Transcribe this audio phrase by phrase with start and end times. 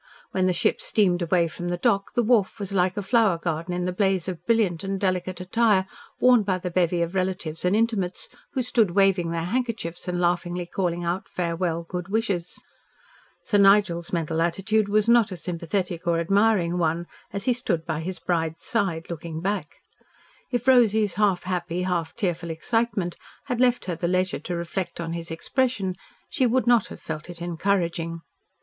[0.31, 3.71] When the ship steamed away from the dock, the wharf was like a flower garden
[3.71, 5.85] in the blaze of brilliant and delicate attire
[6.19, 10.65] worn by the bevy of relatives and intimates who stood waving their handkerchiefs and laughingly
[10.65, 12.57] calling out farewell good wishes.
[13.43, 17.99] Sir Nigel's mental attitude was not a sympathetic or admiring one as he stood by
[17.99, 19.81] his bride's side looking back.
[20.49, 25.13] If Rosy's half happy, half tearful excitement had left her the leisure to reflect on
[25.13, 25.95] his expression,
[26.27, 28.21] she would not have felt it encouraging.